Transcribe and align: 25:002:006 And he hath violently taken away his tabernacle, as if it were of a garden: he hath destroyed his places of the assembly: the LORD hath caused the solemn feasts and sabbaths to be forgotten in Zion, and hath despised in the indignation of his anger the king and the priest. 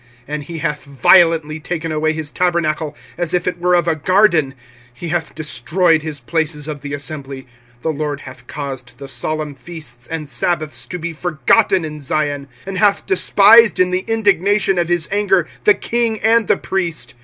25:002:006 0.21 0.23
And 0.29 0.43
he 0.45 0.57
hath 0.57 0.83
violently 0.83 1.59
taken 1.59 1.91
away 1.91 2.11
his 2.11 2.31
tabernacle, 2.31 2.95
as 3.19 3.35
if 3.35 3.45
it 3.45 3.59
were 3.59 3.75
of 3.75 3.87
a 3.87 3.95
garden: 3.95 4.55
he 4.91 5.09
hath 5.09 5.35
destroyed 5.35 6.01
his 6.01 6.19
places 6.19 6.67
of 6.67 6.79
the 6.79 6.91
assembly: 6.95 7.45
the 7.83 7.93
LORD 7.93 8.21
hath 8.21 8.47
caused 8.47 8.97
the 8.97 9.07
solemn 9.07 9.53
feasts 9.53 10.07
and 10.07 10.27
sabbaths 10.27 10.87
to 10.87 10.97
be 10.97 11.13
forgotten 11.13 11.85
in 11.85 11.99
Zion, 11.99 12.47
and 12.65 12.79
hath 12.79 13.05
despised 13.05 13.79
in 13.79 13.91
the 13.91 14.03
indignation 14.07 14.79
of 14.79 14.89
his 14.89 15.07
anger 15.11 15.45
the 15.65 15.75
king 15.75 16.19
and 16.21 16.47
the 16.47 16.57
priest. 16.57 17.13